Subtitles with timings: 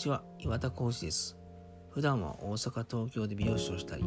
[0.00, 1.36] ちは、岩田浩二です。
[1.90, 4.04] 普段は大阪、東京で美容師をしたり、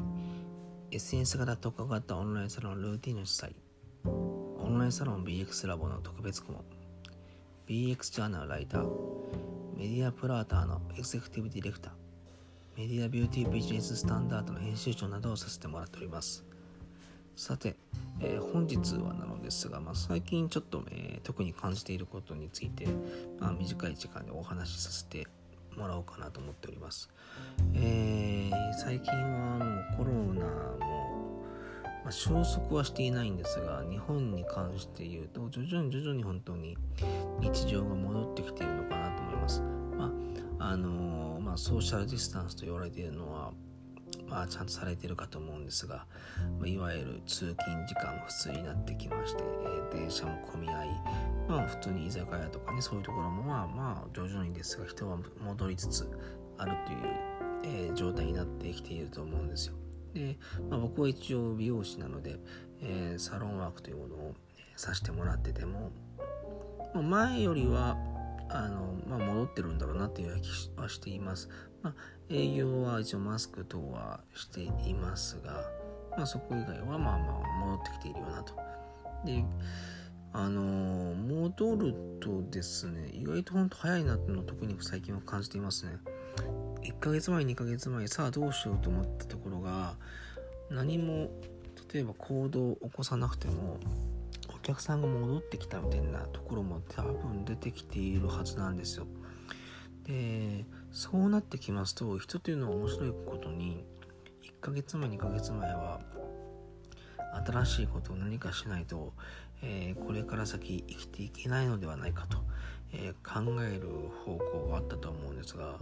[0.89, 3.53] SNS 型特化型オンラインサロンルーティンの主催、
[4.03, 6.65] オンラインサロン BX ラボの特別顧問、
[7.67, 8.87] BX ジャーナルライター、
[9.77, 11.93] メディアプラーターのエグゼクティブディレクター、
[12.75, 16.43] メディアビューティービジネススタンダードの編集長などをさせてもらっております。
[17.35, 17.75] さて、
[18.19, 22.87] えー、本日はなのですが、まあ、最近ちょっと、えー、特に感じていることについて、
[23.39, 25.27] まあ、短い時間でお話しさせて
[25.77, 27.09] もらおうかなと思っております。
[27.73, 30.45] えー、最近はもうコロナ
[30.85, 31.43] も、
[32.03, 36.77] まあ、消息はしていないんですが、日本に関して言うと、徐々に徐々に本当に
[37.39, 39.61] 日常が戻ってきているのかなと思います。
[39.97, 40.11] ま
[40.59, 43.51] あ、あのー、まあ、ソーシャルディスタンスと言われているのは、
[44.33, 46.07] まあ、ちゃんとされてるかと思うんですが、
[46.59, 49.43] ま、いわゆる通勤時間も普通になってきまして、
[49.93, 50.87] え、電車も混み合い、
[51.47, 56.09] まあ、普通に居酒屋とかねそういうところもまあまあ徐々にですが人は戻りつつ
[56.57, 59.75] あるという、えー、状態になってきていると思うんですよ。
[60.15, 62.37] で、まあ、僕は一応美容師なので、
[62.81, 64.33] えー、サロンワークというものを
[64.75, 65.91] させてもらってても、
[66.95, 67.97] まあ、前よりは
[68.49, 71.49] あの、まあ、戻ってるんだろうなっていう気はしています。
[71.83, 71.93] まあ、
[72.29, 75.65] 営業は一応マスク等はしていますが、
[76.17, 77.19] まあ、そこ以外はまあまあ
[77.65, 78.55] 戻ってきているよなと。
[79.25, 79.43] で、
[80.31, 85.97] あの、戻るとですね、意外と本当早いなっていうのを特に最近は感じていますね。
[86.81, 89.95] 1ヶ月前、2ヶ月前、さあどうしようと思ったところが、
[90.69, 91.29] 何も、
[91.93, 93.77] 例えば行動を起こさなくても、
[94.55, 99.05] お客さんが戻ってきたみたいなところも多分出てきているはずなんですよ。
[100.05, 103.83] でそうなってきますと人というのは面白いことに
[104.43, 105.99] 1ヶ月前2ヶ月前は
[107.45, 109.11] 新しいことを何かしないと、
[109.63, 112.37] えー、これから先生きていけないのではないかと、
[112.93, 113.89] えー、考える
[114.23, 115.79] 方向があったと思うんですが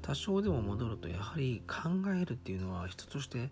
[0.00, 3.50] 多少でも戻るとやはり考えるっていうのは人として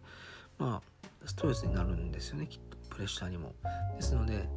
[0.58, 2.78] まあストレスになるんですよねきっと。
[2.88, 3.54] プレッシャーにも。
[3.96, 4.48] ですので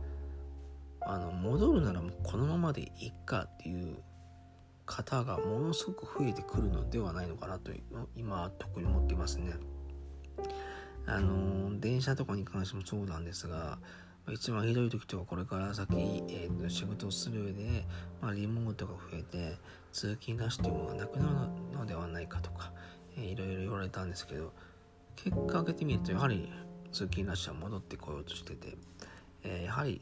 [1.02, 3.98] あの戻るならもうこのままでいっかっていう
[5.04, 7.72] 方がものすごく増えてくるのではないのかなと
[8.16, 9.54] 今特に思ってますね。
[11.08, 13.80] あの電車とかに関してもそうなんですが
[14.32, 15.96] 一番ひどい時とかこれから先、
[16.30, 17.86] えー、と仕事をする上で、
[18.22, 19.58] まあ、リモートが増えて
[19.92, 22.72] 通勤なしというものがなくなるのではないかとか、
[23.18, 24.54] えー、いろいろ言われたんですけど
[25.16, 26.52] 結果開けてみるとやはり
[26.92, 28.78] 通勤ラッシュは戻ってこようとしてて、
[29.44, 30.00] えー、やはり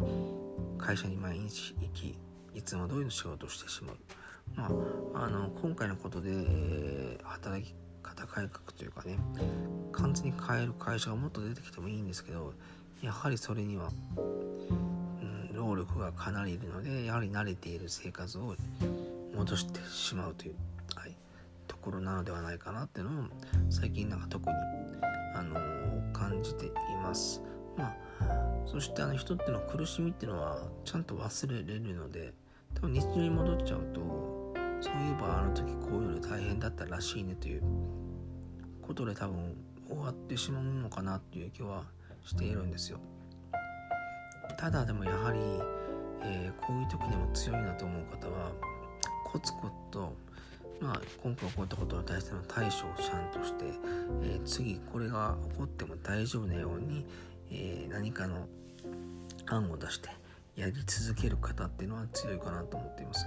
[0.78, 2.18] 会社に毎日行き
[2.56, 3.98] いつも通りの仕事をしてしまう。
[4.56, 4.70] ま
[5.16, 9.18] あ、あの今回のことで、えー、働き方改革というかね
[9.92, 12.54] 完全に変える会社がもっと出てきてもいいんですけど
[13.02, 18.56] やはりそれには、うん、労力がかなりいるのでやはり慣れている生活を
[19.36, 20.56] 戻してしまうという、
[20.96, 21.16] はい、
[21.68, 23.24] ところなのではないかなっていうのを
[23.70, 24.56] 最近なんか特に、
[25.36, 26.72] あのー、感じてい
[27.02, 27.42] ます。
[27.78, 27.96] まあ、
[28.66, 32.34] そしてあの人っていうのは苦しみっていうのはちゃんと忘れれるので
[32.74, 34.39] 多分日常に戻っちゃうと
[34.82, 37.64] そういえばあの時こういうの大変だったらしいねという
[38.82, 39.56] ことで多分
[39.88, 41.84] 終わってしまうのかなっていう気は
[42.26, 43.00] しているんですよ
[44.58, 45.40] ただでもやはり、
[46.24, 48.52] えー、こういう時でも強いなと思う方は
[49.26, 50.14] コツコツと
[50.82, 53.66] まあ、今回起こったことに対しての対処をちゃんとして、
[54.24, 57.06] えー、次これが起こっても大丈夫なように、
[57.52, 58.48] えー、何かの
[59.48, 60.10] 案を出して
[60.56, 63.26] やり続ける方っていうのは強いかなと思っています。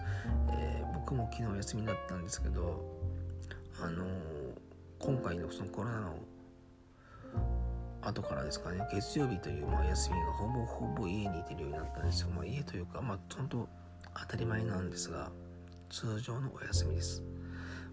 [1.13, 2.83] 僕も昨日休みだったんですけど、
[3.83, 4.07] あの、
[4.99, 6.15] 今回のそのコロナの
[8.01, 12.31] 後からですかね、月曜日というまあ休みがほぼほぼ家にいてるようになったんですよ。
[12.31, 13.69] まあ、家というか、まあ、本当
[14.15, 15.31] 当たり前なんですが、
[15.91, 17.23] 通常のお休みです。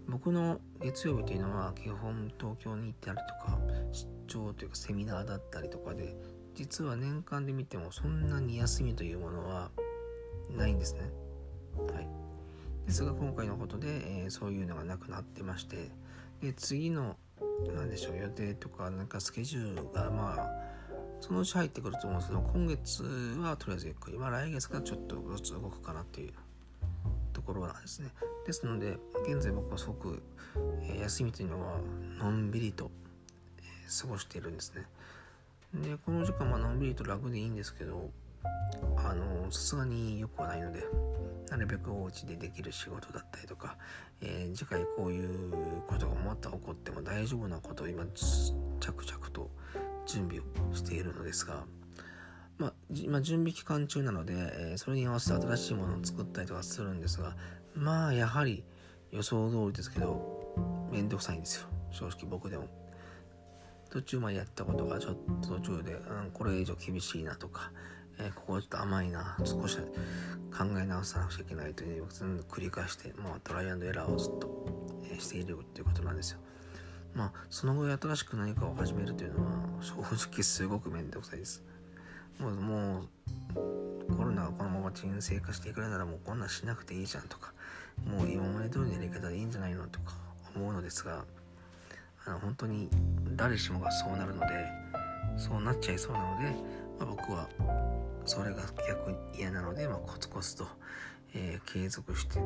[0.08, 3.60] 僕の月曜日というのは基本東京に行ったりとか
[3.92, 6.16] 出張というかセミナーだったりとかで
[6.56, 9.70] 実は年間で見てもそんなに休みというものは
[10.50, 11.02] ないんですね。
[11.94, 12.19] はい、
[12.90, 15.92] ですが今回のことで、えー、そういうのがなくなってまして
[16.42, 17.18] で次の
[17.76, 20.50] 何でしょう予定とかなんかスケジュールがまあ
[21.22, 23.04] そのうち入ってくると思うんですけど今月
[23.44, 26.34] はとりあえずゆっくり、まあ、来月からちょっとずつ動くかなっていう
[27.32, 28.10] ところなんですね。
[28.48, 28.98] ですので
[29.28, 30.24] 現在僕はすごく、
[30.82, 31.80] えー、休みというのは
[32.18, 32.90] のんびりと、
[33.60, 34.88] えー、過ごしているんですね。
[35.76, 38.10] でこの時間はのんびりと楽でいいんですけど
[38.98, 40.84] あのさすがに良くはないので
[41.50, 43.78] なるべくお家でできる仕事だったりとか、
[44.22, 48.06] えー、次回こういうことがまた起こっても大丈夫なことを今
[48.80, 49.50] 着々と
[50.06, 51.64] 準備をしているのですが、
[52.58, 57.36] まあ、今準備期間中なので、えー、それに合わせて新しいものを作ったりとかするんですが
[57.74, 58.64] まあやはり
[59.12, 60.40] 予想通りですけど
[60.92, 61.68] めんどくさいんですよ。
[61.92, 62.68] 正直僕でも。
[63.90, 67.72] 途中までやったことがちょっと途中で、うん、これ以上厳しいなとか、
[68.20, 69.38] え、ここちょっと甘いな。
[69.44, 72.08] 少し考え直さなくちゃいけないというのを
[72.44, 74.66] 繰り返して、まあ、トライアンドエラーをずっと、
[75.12, 76.40] え、しているということなんですよ。
[77.14, 79.52] まあその後新しく何かを始めるというのは
[79.82, 79.96] 正
[80.30, 81.64] 直すごくめんどくさいです。
[82.40, 87.54] もうもうコロナがこのまま沈静化していくならもうこんなんしなくていいじゃんとか
[88.06, 90.14] もう今まで通りのやり方でいいんじゃないのとか
[90.56, 91.26] 思うのですが
[92.26, 92.90] あの本当に
[93.36, 94.48] 誰しもがそうなるので
[95.38, 96.56] そうなっちゃいそうなので、
[97.00, 97.48] まあ、僕は
[98.26, 100.68] それが逆に嫌なので、まあ、コツコツと、
[101.34, 102.40] えー、継続して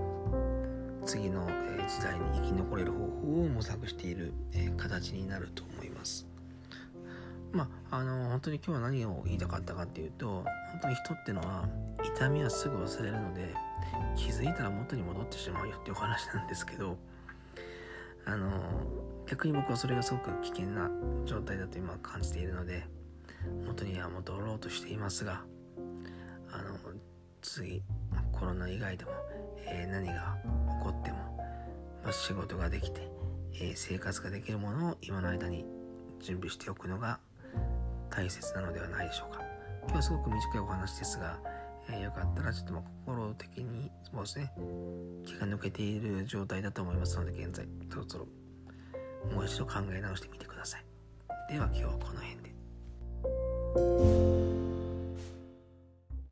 [1.06, 6.26] 次の、え、時代に生き残れる方法を模索している、えー、形になると思います。
[7.52, 11.68] まあ、あの本当に今日は何を言いたかったかっていうと本当に人ってのは
[12.04, 13.54] 痛みはすぐ忘れるので
[14.16, 16.98] 気づいたら元に戻ってしまうよっていうお話なんですけど
[18.26, 18.50] あの
[19.28, 20.90] 逆に僕はそれがすごく危険な
[21.26, 22.88] 状態だと今感じているので
[23.66, 25.42] 元には戻ろうとしていますが
[26.52, 26.78] あの
[27.42, 27.82] 次
[28.32, 29.12] コロナ以外でも、
[29.66, 30.38] えー、何が
[30.80, 31.18] 起こっても、
[32.04, 33.10] まあ、仕事ができて、
[33.56, 35.66] えー、生活ができるものを今の間に
[36.22, 37.20] 準備しておくのが
[38.10, 39.42] 大切なのではないでしょうか。
[39.84, 41.38] 今日はすごく短いお話ですが、
[41.90, 42.74] えー、よかったらちょっと
[43.06, 44.54] 心的にそうですね
[45.26, 48.28] 気が抜けている状態だと思いますので現在そろそろ
[49.34, 50.86] もう一度考え直してみてください。
[51.52, 52.53] では今日はこの辺で。
[53.76, 54.53] Música